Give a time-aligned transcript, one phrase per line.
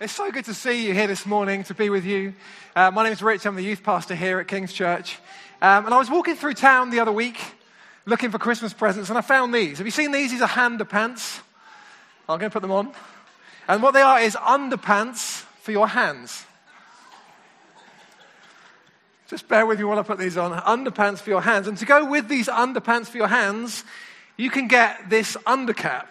[0.00, 2.32] It's so good to see you here this morning, to be with you.
[2.74, 5.18] Uh, my name is Rich, I'm the youth pastor here at King's Church.
[5.60, 7.38] Um, and I was walking through town the other week
[8.06, 9.76] looking for Christmas presents, and I found these.
[9.76, 10.30] Have you seen these?
[10.30, 11.40] These are hander pants.
[12.30, 12.94] I'm going to put them on.
[13.68, 16.46] And what they are is underpants for your hands.
[19.28, 20.58] Just bear with me while I put these on.
[20.62, 21.68] Underpants for your hands.
[21.68, 23.84] And to go with these underpants for your hands,
[24.38, 26.06] you can get this undercap.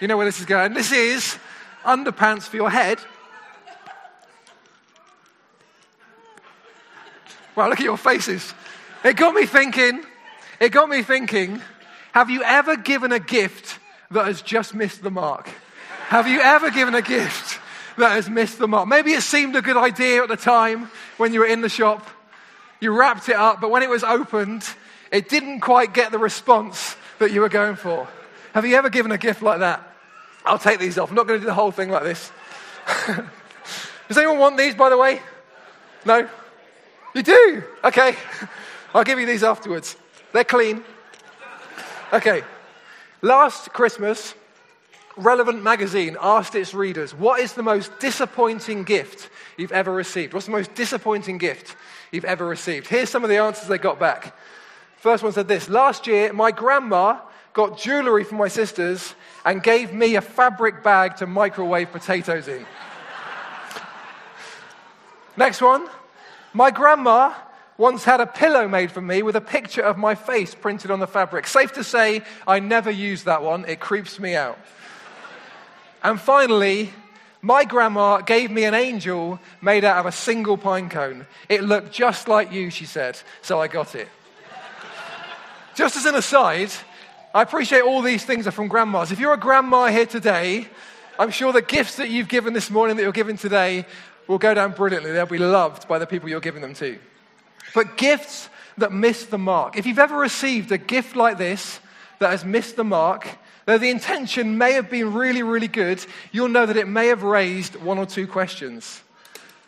[0.00, 0.72] You know where this is going.
[0.72, 1.38] This is
[1.84, 2.98] underpants for your head.
[7.54, 8.54] Wow, look at your faces.
[9.04, 10.04] It got me thinking,
[10.60, 11.60] it got me thinking,
[12.12, 13.78] have you ever given a gift
[14.10, 15.48] that has just missed the mark?
[16.08, 17.58] Have you ever given a gift
[17.98, 18.86] that has missed the mark?
[18.88, 22.06] Maybe it seemed a good idea at the time when you were in the shop.
[22.80, 24.64] You wrapped it up, but when it was opened,
[25.10, 28.08] it didn't quite get the response that you were going for.
[28.54, 29.91] Have you ever given a gift like that?
[30.44, 31.10] I'll take these off.
[31.10, 32.32] I'm not going to do the whole thing like this.
[34.08, 35.20] Does anyone want these, by the way?
[36.04, 36.28] No?
[37.14, 37.62] You do?
[37.84, 38.16] Okay.
[38.94, 39.96] I'll give you these afterwards.
[40.32, 40.82] They're clean.
[42.12, 42.42] Okay.
[43.22, 44.34] Last Christmas,
[45.16, 49.28] Relevant magazine asked its readers, What is the most disappointing gift
[49.58, 50.32] you've ever received?
[50.32, 51.76] What's the most disappointing gift
[52.10, 52.86] you've ever received?
[52.86, 54.34] Here's some of the answers they got back.
[54.96, 57.20] First one said this Last year, my grandma
[57.52, 62.66] got jewelry for my sisters and gave me a fabric bag to microwave potatoes in.
[65.36, 65.88] Next one.
[66.52, 67.34] My grandma
[67.78, 71.00] once had a pillow made for me with a picture of my face printed on
[71.00, 71.46] the fabric.
[71.46, 73.64] Safe to say, I never used that one.
[73.66, 74.58] It creeps me out.
[76.02, 76.92] And finally,
[77.40, 81.26] my grandma gave me an angel made out of a single pine cone.
[81.48, 84.08] It looked just like you, she said, so I got it.
[85.74, 86.70] just as an aside,
[87.34, 89.10] I appreciate all these things are from grandmas.
[89.10, 90.68] If you're a grandma here today,
[91.18, 93.86] I'm sure the gifts that you've given this morning, that you're giving today,
[94.26, 95.12] will go down brilliantly.
[95.12, 96.98] They'll be loved by the people you're giving them to.
[97.74, 99.78] But gifts that miss the mark.
[99.78, 101.80] If you've ever received a gift like this
[102.18, 103.26] that has missed the mark,
[103.64, 107.22] though the intention may have been really, really good, you'll know that it may have
[107.22, 109.02] raised one or two questions.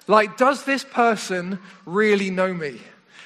[0.06, 2.78] Like, does this person really know me?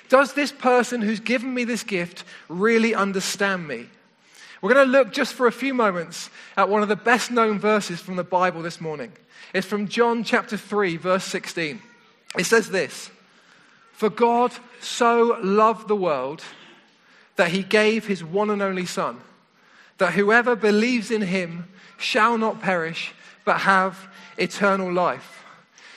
[0.09, 3.89] Does this person who's given me this gift really understand me?
[4.61, 7.59] We're going to look just for a few moments at one of the best known
[7.59, 9.13] verses from the Bible this morning.
[9.55, 11.81] It's from John chapter 3, verse 16.
[12.37, 13.11] It says this
[13.93, 16.43] For God so loved the world
[17.37, 19.21] that he gave his one and only Son,
[19.99, 23.13] that whoever believes in him shall not perish,
[23.45, 25.45] but have eternal life.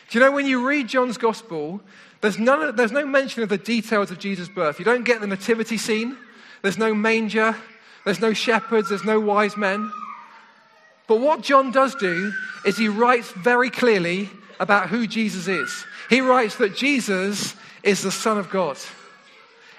[0.10, 1.82] Do you know when you read John's gospel,
[2.22, 4.78] there's, none, there's no mention of the details of Jesus' birth.
[4.78, 6.16] You don't get the nativity scene,
[6.62, 7.56] there's no manger,
[8.06, 9.92] there's no shepherds, there's no wise men.
[11.08, 12.32] But what John does do
[12.66, 14.30] is he writes very clearly
[14.60, 15.86] about who Jesus is.
[16.10, 18.78] He writes that Jesus is the Son of God.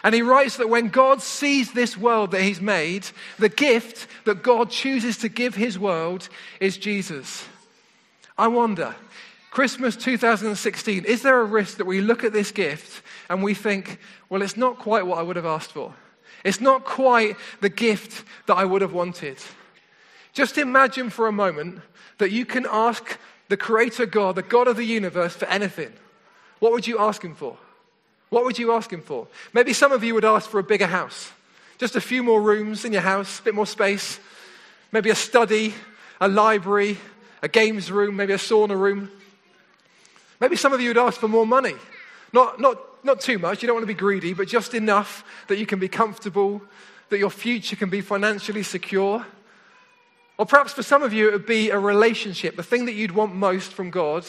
[0.05, 3.07] And he writes that when God sees this world that he's made,
[3.39, 6.29] the gift that God chooses to give his world
[6.59, 7.47] is Jesus.
[8.37, 8.97] I wonder,
[9.51, 13.99] Christmas 2016, is there a risk that we look at this gift and we think,
[14.29, 15.95] well, it's not quite what I would have asked for?
[16.45, 19.39] It's not quite the gift that I would have wanted.
[20.33, 21.81] Just imagine for a moment
[22.19, 25.93] that you can ask the Creator God, the God of the universe, for anything.
[26.59, 27.57] What would you ask Him for?
[28.31, 29.27] What would you ask Him for?
[29.53, 31.31] Maybe some of you would ask for a bigger house,
[31.79, 34.19] just a few more rooms in your house, a bit more space,
[34.91, 35.75] maybe a study,
[36.21, 36.97] a library,
[37.43, 39.11] a games room, maybe a sauna room.
[40.41, 41.75] Maybe some of you would ask for more money.
[42.33, 45.59] Not, not not too much, you don't want to be greedy, but just enough that
[45.59, 46.63] you can be comfortable,
[47.09, 49.27] that your future can be financially secure.
[50.39, 52.57] Or perhaps for some of you, it would be a relationship.
[52.57, 54.25] The thing that you'd want most from God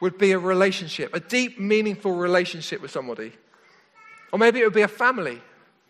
[0.00, 3.32] would be a relationship, a deep, meaningful relationship with somebody.
[4.32, 5.40] Or maybe it would be a family.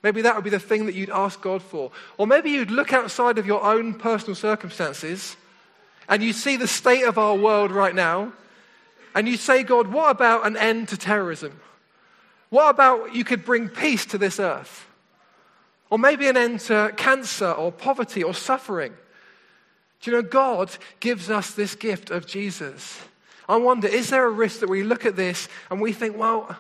[0.03, 1.91] Maybe that would be the thing that you'd ask God for.
[2.19, 5.37] Or maybe you'd look outside of your own personal circumstances
[6.09, 8.33] and you see the state of our world right now
[9.15, 11.59] and you say, God, what about an end to terrorism?
[12.55, 14.87] What about you could bring peace to this earth?
[15.91, 18.93] Or maybe an end to cancer or poverty or suffering.
[20.01, 20.71] Do you know, God
[21.01, 23.01] gives us this gift of Jesus.
[23.49, 26.57] I wonder, is there a risk that we look at this and we think, well,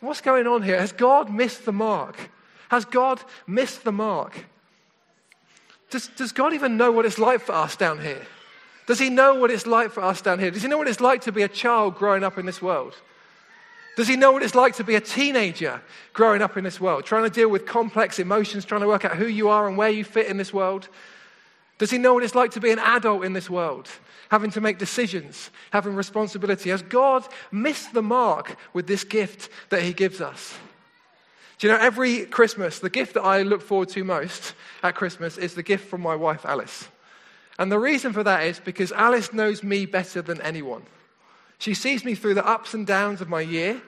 [0.00, 0.80] what's going on here?
[0.80, 2.30] Has God missed the mark?
[2.70, 4.46] Has God missed the mark?
[5.90, 8.26] Does, does God even know what it's like for us down here?
[8.86, 10.50] Does He know what it's like for us down here?
[10.50, 12.94] Does He know what it's like to be a child growing up in this world?
[13.98, 17.04] Does he know what it's like to be a teenager growing up in this world,
[17.04, 19.88] trying to deal with complex emotions, trying to work out who you are and where
[19.88, 20.88] you fit in this world?
[21.78, 23.88] Does he know what it's like to be an adult in this world?
[24.30, 26.70] Having to make decisions, having responsibility.
[26.70, 30.54] Has God missed the mark with this gift that he gives us?
[31.58, 34.54] Do you know, every Christmas, the gift that I look forward to most
[34.84, 36.86] at Christmas is the gift from my wife, Alice.
[37.58, 40.84] And the reason for that is because Alice knows me better than anyone.
[41.58, 43.80] She sees me through the ups and downs of my year.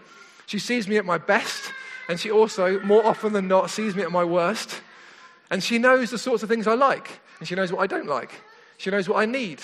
[0.46, 1.72] She sees me at my best,
[2.08, 4.82] and she also, more often than not, sees me at my worst.
[5.50, 8.08] And she knows the sorts of things I like, and she knows what I don't
[8.08, 8.32] like.
[8.78, 9.60] She knows what I need.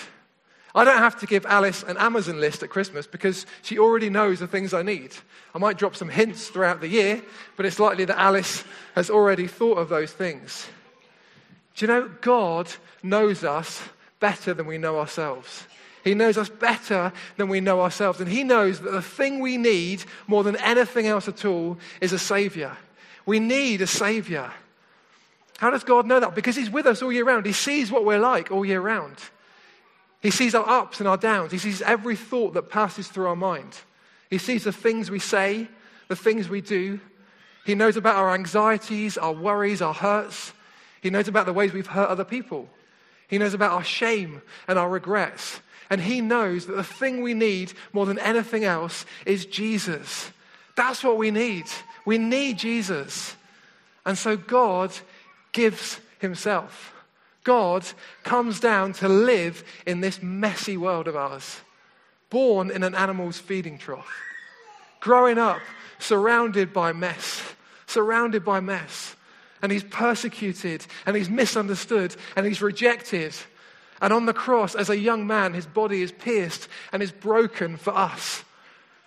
[0.74, 4.40] I don't have to give Alice an Amazon list at Christmas because she already knows
[4.40, 5.12] the things I need.
[5.54, 7.22] I might drop some hints throughout the year,
[7.56, 8.62] but it's likely that Alice
[8.94, 10.66] has already thought of those things.
[11.74, 12.70] Do you know, God
[13.02, 13.80] knows us
[14.20, 15.66] better than we know ourselves.
[16.06, 18.20] He knows us better than we know ourselves.
[18.20, 22.12] And He knows that the thing we need more than anything else at all is
[22.12, 22.76] a Savior.
[23.26, 24.52] We need a Savior.
[25.58, 26.36] How does God know that?
[26.36, 27.44] Because He's with us all year round.
[27.44, 29.16] He sees what we're like all year round.
[30.22, 31.50] He sees our ups and our downs.
[31.50, 33.76] He sees every thought that passes through our mind.
[34.30, 35.66] He sees the things we say,
[36.06, 37.00] the things we do.
[37.64, 40.52] He knows about our anxieties, our worries, our hurts.
[41.00, 42.68] He knows about the ways we've hurt other people.
[43.26, 45.60] He knows about our shame and our regrets.
[45.90, 50.30] And He knows that the thing we need more than anything else is Jesus.
[50.74, 51.64] That's what we need.
[52.04, 53.34] We need Jesus.
[54.04, 54.92] And so God
[55.52, 56.92] gives Himself.
[57.44, 57.86] God
[58.24, 61.60] comes down to live in this messy world of ours,
[62.28, 64.10] born in an animal's feeding trough,
[65.00, 65.60] growing up
[65.98, 67.42] surrounded by mess,
[67.86, 69.14] surrounded by mess.
[69.62, 73.34] And he's persecuted and he's misunderstood and he's rejected.
[74.00, 77.76] And on the cross, as a young man, his body is pierced and is broken
[77.76, 78.44] for us.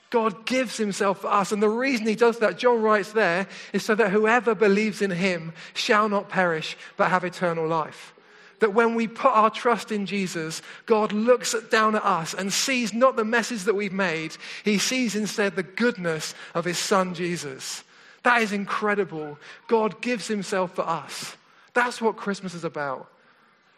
[0.09, 1.51] God gives himself for us.
[1.51, 5.12] And the reason he does that, John writes there, is so that whoever believes in
[5.12, 8.13] him shall not perish but have eternal life
[8.59, 12.94] that when we put our trust in Jesus, God looks down at us and sees
[12.94, 17.83] not the messes that we've made, He sees instead the goodness of His Son Jesus.
[18.24, 19.39] That is incredible.
[19.68, 21.36] God gives Himself for us.
[21.74, 23.09] That's what Christmas is about.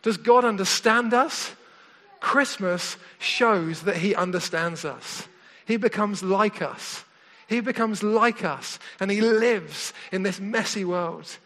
[0.01, 1.51] Does God understand us?
[2.19, 5.27] Christmas shows that He understands us.
[5.65, 7.03] He becomes like us.
[7.47, 11.37] He becomes like us and He lives in this messy world.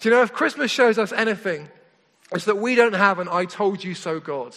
[0.00, 1.68] Do you know, if Christmas shows us anything,
[2.32, 4.54] it's that we don't have an I told you so God.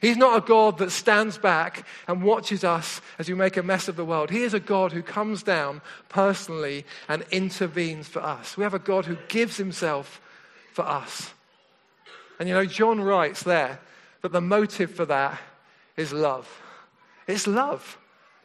[0.00, 3.86] He's not a God that stands back and watches us as we make a mess
[3.86, 4.30] of the world.
[4.30, 8.56] He is a God who comes down personally and intervenes for us.
[8.56, 10.20] We have a God who gives himself
[10.72, 11.32] for us.
[12.40, 13.78] And you know, John writes there
[14.22, 15.38] that the motive for that
[15.96, 16.48] is love.
[17.26, 17.98] It's love.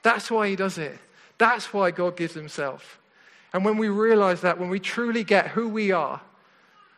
[0.03, 0.99] That's why he does it.
[1.37, 2.99] That's why God gives himself.
[3.53, 6.19] And when we realize that, when we truly get who we are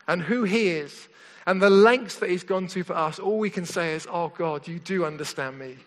[0.07, 1.07] and who he is,
[1.45, 4.29] and the lengths that he's gone to for us, all we can say is, Oh
[4.35, 5.77] God, you do understand me.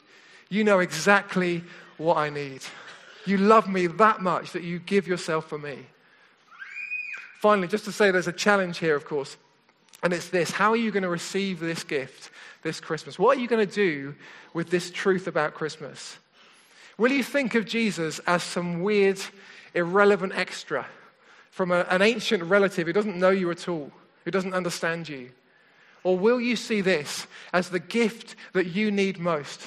[0.49, 1.65] You know exactly
[1.99, 2.63] what I need.
[3.27, 5.87] You love me that much that you give yourself for me.
[7.41, 9.37] Finally, just to say there's a challenge here, of course,
[10.03, 12.31] and it's this How are you going to receive this gift
[12.63, 13.19] this Christmas?
[13.19, 14.15] What are you going to do
[14.53, 16.19] with this truth about Christmas?
[16.99, 19.19] Will you think of Jesus as some weird,
[19.75, 20.87] irrelevant extra
[21.51, 23.91] from a, an ancient relative who doesn't know you at all,
[24.25, 25.31] who doesn't understand you?
[26.03, 29.63] Or will you see this as the gift that you need most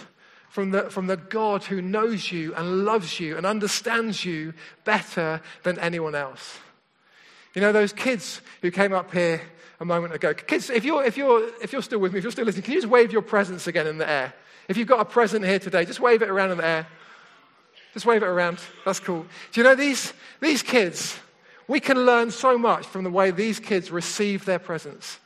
[0.49, 5.41] from the, from the God who knows you and loves you and understands you better
[5.63, 6.59] than anyone else?
[7.53, 9.41] You know, those kids who came up here
[9.79, 10.33] a moment ago.
[10.33, 12.73] Kids, if you're, if you're, if you're still with me, if you're still listening, can
[12.73, 14.33] you just wave your presents again in the air?
[14.67, 16.87] If you've got a present here today, just wave it around in the air.
[17.93, 18.59] Just wave it around.
[18.85, 19.25] That's cool.
[19.51, 21.19] Do you know these, these kids?
[21.67, 25.19] We can learn so much from the way these kids receive their presents.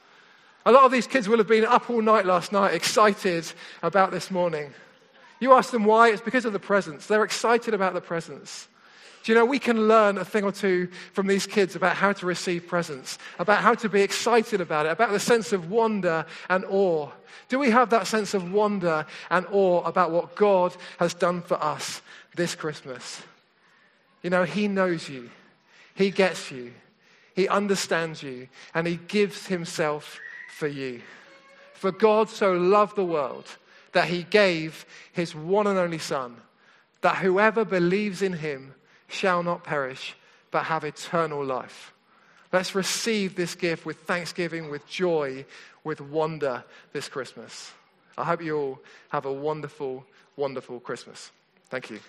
[0.65, 3.50] A lot of these kids will have been up all night last night, excited
[3.81, 4.74] about this morning.
[5.39, 7.07] You ask them why, it's because of the presents.
[7.07, 8.67] They're excited about the presents.
[9.27, 12.13] Do you know, we can learn a thing or two from these kids about how
[12.13, 16.25] to receive presents, about how to be excited about it, about the sense of wonder
[16.50, 17.10] and awe.
[17.50, 21.62] Do we have that sense of wonder and awe about what God has done for
[21.62, 22.01] us
[22.38, 23.22] this Christmas?
[24.24, 25.29] You know, He knows you,
[25.93, 26.72] He gets you,
[27.36, 30.22] He understands you, and He gives Himself
[30.55, 31.01] for you.
[31.74, 33.57] For God so loved the world
[33.91, 36.38] that he gave his one and only Son,
[37.01, 38.74] that whoever believes in him
[39.08, 40.16] shall not perish,
[40.52, 41.94] but have eternal life.
[42.54, 45.46] Let's receive this gift with thanksgiving, with joy,
[45.84, 47.72] with wonder this Christmas.
[48.18, 51.32] I hope you all have a wonderful, wonderful Christmas.
[51.70, 52.00] Thank you.